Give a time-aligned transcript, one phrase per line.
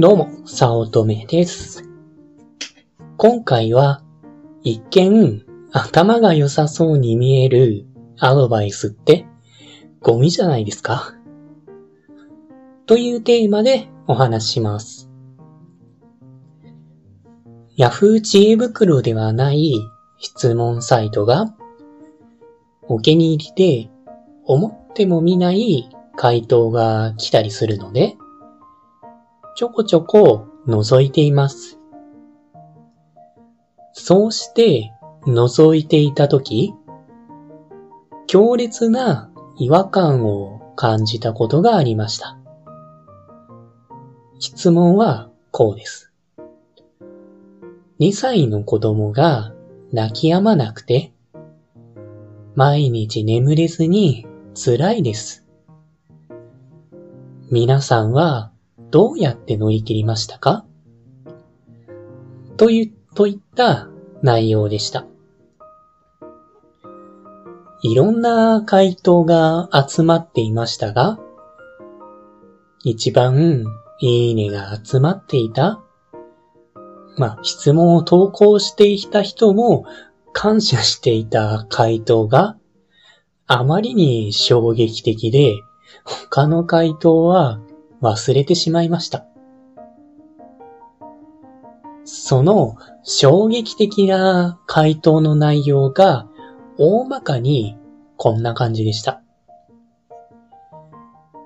[0.00, 1.84] どうも、さおとめです。
[3.18, 4.02] 今回は、
[4.62, 7.84] 一見、頭が良さそうに見える
[8.18, 9.26] アドバイスって、
[10.00, 11.12] ゴミじゃないですか？
[12.86, 15.10] というテーマでお話します。
[17.76, 19.74] Yahoo 知恵袋ではない
[20.18, 21.54] 質問サイトが、
[22.88, 23.90] お気に入りで
[24.46, 28.16] 思っても見ない回答が来たりするので、
[29.56, 31.78] ちょこちょこ覗いています。
[33.92, 34.92] そうして
[35.26, 36.72] 覗いていたとき、
[38.26, 42.38] 強烈な違和感を感じたことがありました。
[44.38, 46.12] 質問はこうです。
[47.98, 49.52] 2歳の子供が
[49.92, 51.12] 泣き止まなくて、
[52.54, 55.46] 毎日眠れずに辛いです。
[57.50, 58.49] 皆さんは
[58.90, 60.64] どうやって乗り切りましたか？
[62.56, 63.88] という、といった
[64.22, 65.06] 内容でした。
[67.82, 71.18] いろんな回答が集まっていましたが、
[72.84, 73.64] 一番
[74.00, 75.82] いいねが集まっていた
[77.16, 79.84] まあ、質問を投稿していた人も
[80.32, 82.56] 感謝していた回答が
[83.46, 85.56] あまりに衝撃的で、
[86.04, 87.60] 他の回答は
[88.00, 89.26] 忘れてしまいました。
[92.04, 96.26] その衝撃的な回答の内容が
[96.78, 97.76] 大まかに
[98.16, 99.22] こんな感じでした。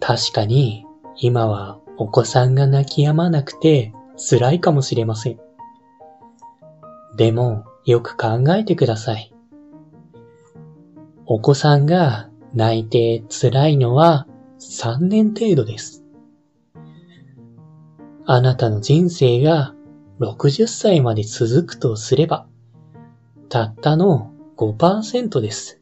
[0.00, 0.86] 確かに
[1.16, 5.40] 今はお子さんが泣き止まなくて辛いかもしれません。
[7.16, 9.32] でもよく考えてください。
[11.26, 14.26] お子さんが泣いて辛いのは
[14.60, 16.05] 3年程度です。
[18.28, 19.72] あなたの人生が
[20.18, 22.48] 60歳まで続くとすれば、
[23.48, 25.80] たったの5%です。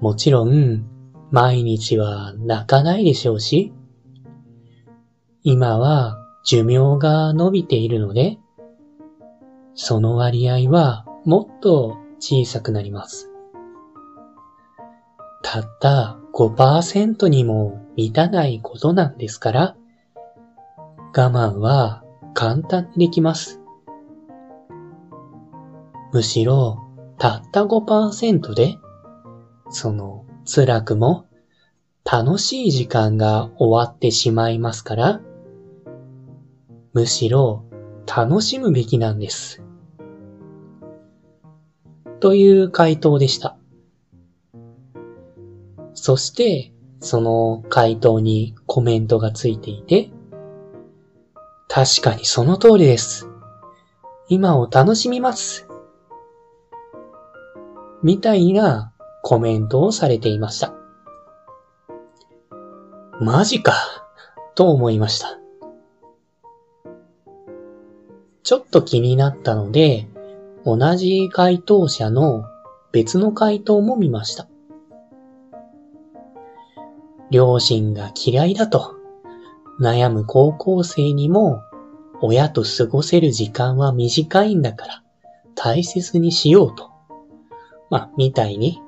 [0.00, 0.84] もちろん、
[1.30, 3.72] 毎日は泣かないでしょうし、
[5.44, 8.38] 今は寿命が伸びているので、
[9.74, 13.30] その割合はもっと小さくなります。
[15.44, 19.76] たった5%にも満たないことなんですから、
[21.18, 22.04] 我慢は
[22.34, 23.62] 簡単にできます。
[26.12, 26.82] むしろ、
[27.16, 28.76] たった5%で、
[29.70, 31.24] その辛くも
[32.04, 35.20] 楽しい時間が終わってしまいますから、
[36.92, 37.64] むしろ
[38.06, 39.62] 楽しむべきなんです。
[42.20, 43.56] という回答でした。
[45.94, 50.10] そして、その回答にコメントがついていて、
[51.68, 53.28] 確かにその通りです。
[54.28, 55.68] 今を楽しみます。
[58.02, 60.72] みたいなコメントをされていました。
[63.20, 63.72] マジか、
[64.54, 65.38] と思いました。
[68.42, 70.08] ちょっと気になったので、
[70.64, 72.44] 同じ回答者の
[72.92, 74.48] 別の回答も見ました。
[77.30, 78.95] 両親が嫌いだと
[79.80, 81.62] 悩む高校生にも
[82.20, 85.02] 親と過ごせる時間は短いんだから
[85.54, 86.90] 大切にしようと。
[87.90, 88.80] まあ、みたいに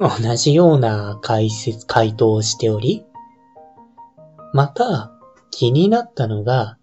[0.00, 3.04] 同じような解説、回答をしており、
[4.52, 5.12] また
[5.50, 6.76] 気になったのが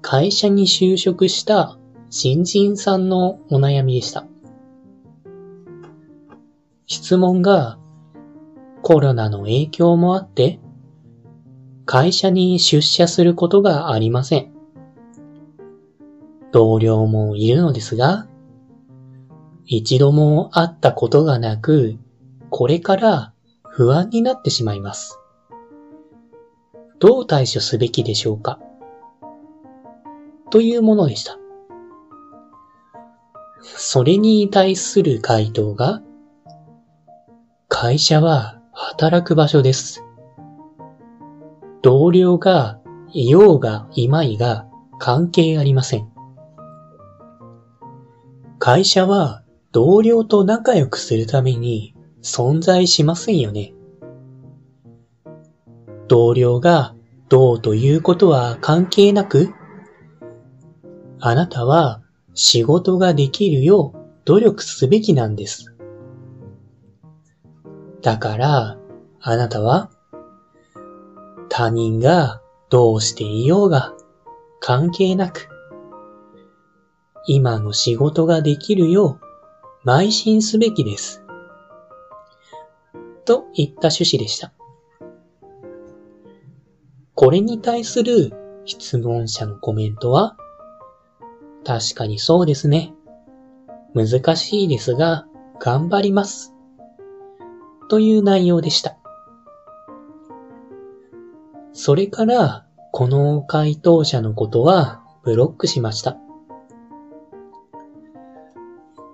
[0.00, 1.78] 会社に就職した
[2.10, 4.26] 新人さんのお悩みでした。
[6.86, 7.78] 質問が
[8.82, 10.60] コロナの影響もあって
[11.84, 14.52] 会社に出社することがありません。
[16.52, 18.26] 同僚もいるのですが、
[19.64, 21.96] 一度も会ったことがなく、
[22.50, 23.32] これから
[23.68, 25.18] 不安になってしまいます。
[26.98, 28.60] どう対処すべきでしょうか？
[30.50, 31.38] というものでした。
[33.62, 36.02] それに対する回答が、
[37.68, 40.04] 会社は働く場所です。
[41.82, 42.80] 同僚が
[43.12, 44.66] いようがいまいが
[44.98, 46.08] 関係ありません。
[48.60, 49.42] 会社は
[49.72, 53.74] 同僚と仲良くするために存在しませんよね。
[56.06, 56.94] 同僚が
[57.28, 59.52] どうということは関係なく、
[61.18, 62.02] あなたは
[62.34, 65.74] 仕事ができるよう努力すべきなんです。
[68.02, 68.78] だから、
[69.20, 69.90] あなたは
[71.54, 72.40] 他人が
[72.70, 73.92] どうしていようが
[74.58, 75.50] 関係なく、
[77.26, 79.20] 今の仕事ができるよ
[79.84, 81.22] う邁進すべきです。
[83.26, 84.54] といった趣旨でした。
[87.14, 88.32] これに対する
[88.64, 90.38] 質問者のコメントは、
[91.66, 92.94] 確かにそうですね。
[93.94, 95.26] 難しいですが、
[95.60, 96.54] 頑張ります。
[97.90, 99.01] という内容でした。
[101.84, 106.16] それから、この回答者のことはブロックしました。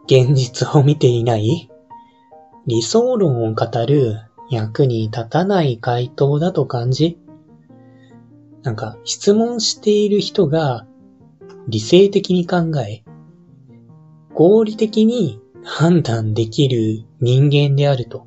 [0.05, 1.71] 現実を見ていない
[2.67, 4.19] 理想論を語る
[4.51, 7.19] 役に立たない回答だと感じ、
[8.63, 10.87] なんか質問している人が
[11.69, 13.03] 理性的に考え、
[14.35, 18.27] 合理的に判断できる人間であると。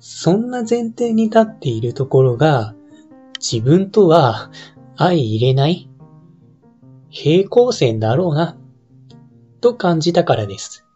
[0.00, 2.74] そんな前提に立っているところが
[3.42, 4.50] 自分とは
[4.96, 5.90] 相入れない
[7.10, 8.56] 平行線だろうな、
[9.60, 10.86] と感じたからです。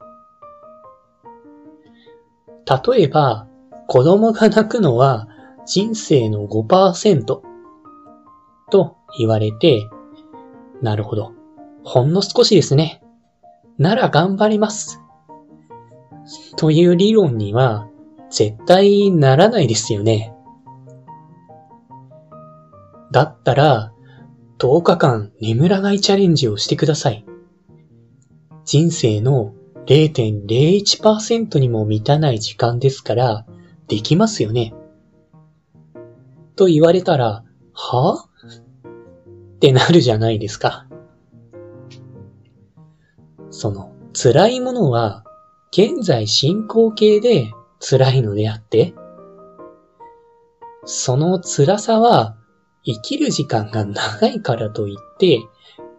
[2.89, 3.49] 例えば、
[3.89, 5.29] 子供が泣くのは
[5.67, 7.41] 人生の5%
[8.71, 9.89] と言われて、
[10.83, 11.33] なるほど。
[11.85, 13.03] ほんの少しですね。
[13.77, 15.01] なら頑張ります。
[16.57, 17.89] という理論には
[18.31, 20.36] 絶対ならないですよね。
[23.17, 23.95] だったら、
[24.59, 27.25] 10日間眠らないチャレンジをしてください。
[28.67, 29.55] 人生の
[29.87, 33.47] 0.01%にも満たない時間ですから、
[33.89, 34.75] できますよね。
[36.57, 37.43] と言われたら、
[37.73, 38.29] は？
[38.45, 38.61] ぁ
[39.55, 40.87] ってなるじゃないですか。
[43.49, 45.25] その、辛いものは、
[45.73, 48.93] 現在進行形で辛いのであって、
[50.85, 52.37] その辛さは、
[52.87, 55.43] 生きる時間が長いからといって、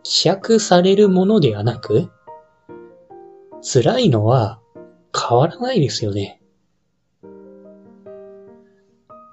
[0.03, 2.09] 希釈されるものではなく、
[3.61, 4.61] 辛いのは
[5.13, 6.41] 変わらないですよね。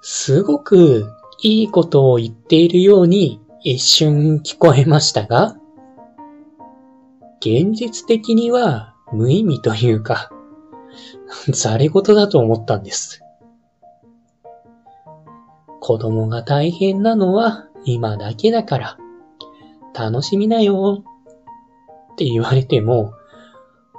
[0.01, 1.09] すごく
[1.41, 5.55] いいことを言っているように一瞬聞こえましたが、
[7.39, 10.29] 現実的には無意味というか、
[11.49, 13.24] ざれ言だと思ったんです。
[15.87, 18.97] 子供が大変なのは今だけだから、
[19.93, 21.03] 楽しみなよ
[22.13, 23.13] って言われても、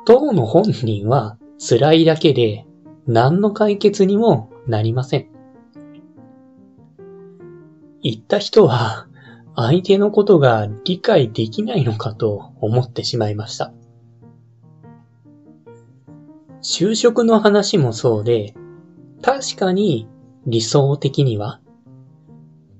[0.04, 2.66] 当の本人は辛いだけで
[3.06, 5.28] 何の解決にもなりません。
[8.02, 9.06] 言った人は
[9.54, 13.72] 相手のことが理解できないのかと思ってしまいました。
[16.62, 18.54] 就職の話もそうで、
[19.22, 20.08] 確かに
[20.48, 21.60] 理想的には、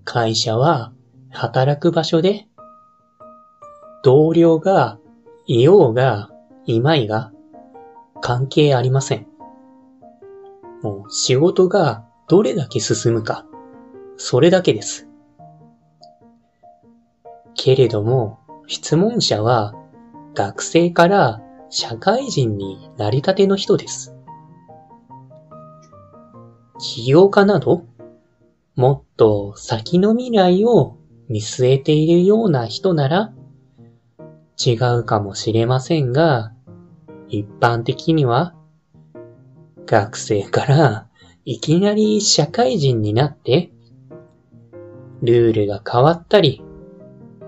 [0.07, 0.93] 会社は
[1.31, 2.47] 働く場所で、
[4.05, 5.01] 同僚が
[5.47, 6.31] いようが
[6.65, 7.33] いまいが
[8.23, 9.27] 関係ありません。
[10.81, 13.45] もう仕事がどれだけ進むか、
[14.17, 15.09] それだけです。
[17.55, 18.39] けれども、
[18.69, 19.75] 質問者は
[20.35, 24.15] 学生から社会人になりたての人です。
[26.79, 27.83] 起業家など、
[28.77, 30.99] もっと先の未来を
[31.31, 33.33] 見据えているような人なら、
[34.63, 36.53] 違うかもしれませんが、
[37.29, 38.55] 一般的には、
[39.87, 41.09] 学生から
[41.47, 43.73] いきなり社会人になって、
[45.23, 46.63] ルールが変わったり、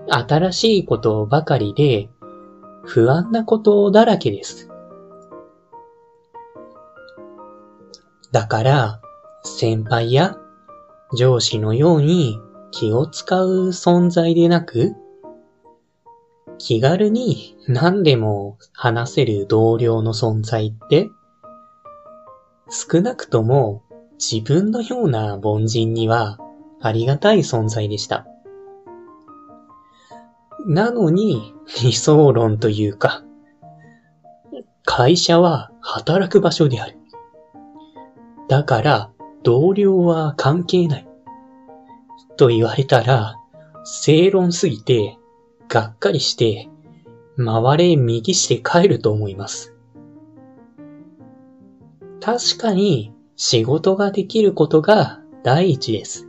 [0.07, 2.09] 新しいことばかりで
[2.85, 4.67] 不安なことだらけです。
[8.31, 9.01] だから、
[9.43, 10.35] 先輩や
[11.15, 12.39] 上司のように
[12.71, 14.93] 気を使う存在でなく、
[16.57, 21.09] 気軽に何でも話せる同僚の存在って、
[22.69, 23.83] 少なくとも
[24.19, 26.37] 自分のような凡人には
[26.81, 28.27] ありがたい存在でした。
[30.67, 33.23] なのに理想論というか、
[34.83, 36.97] 会社は働く場所である。
[38.49, 39.11] だから
[39.43, 41.07] 同僚は関係ない。
[42.37, 43.35] と言われたら
[43.83, 45.17] 正論すぎて
[45.67, 46.69] がっかりして、
[47.37, 49.75] 回れ右して帰ると思います。
[52.21, 56.27] 確かに仕事ができることが第一です。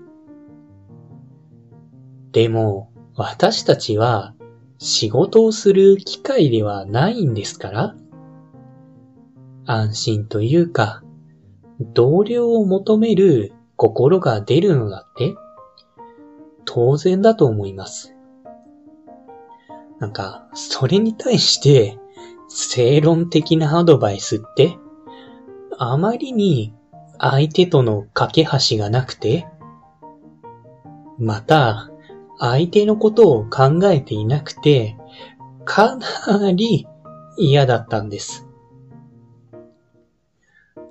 [2.32, 4.34] でも、私たちは
[4.78, 7.94] 仕事をする機会ではないんですから
[9.66, 11.02] 安心というか、
[11.80, 15.34] 同僚を求める心が出るのだって？
[16.64, 18.14] 当然だと思います。
[19.98, 21.98] なんか、それに対して、
[22.48, 24.78] 正論的なアドバイスって、
[25.78, 26.74] あまりに
[27.18, 29.46] 相手との架け橋がなくて、
[31.18, 31.90] また、
[32.38, 34.96] 相手のことを考えていなくて、
[35.64, 36.86] かなり
[37.36, 38.46] 嫌だったんです。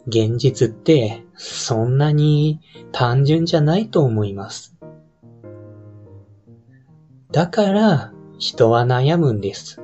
[0.10, 2.60] 現実ってそんなに
[2.92, 4.75] 単純じゃないと思います。
[7.32, 9.82] だから人は悩むんです。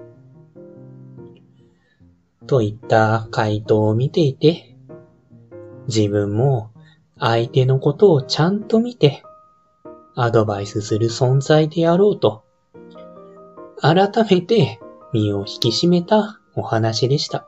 [2.47, 4.75] といった回答を見ていて、
[5.87, 6.71] 自分も
[7.19, 9.23] 相手のことをちゃんと見て、
[10.15, 12.43] アドバイスする存在であろうと、
[13.81, 14.79] 改めて
[15.13, 17.47] 身を引き締めたお話でした。